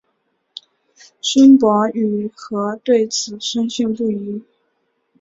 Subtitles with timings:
[1.21, 4.43] 孙傅与何对此深信不疑。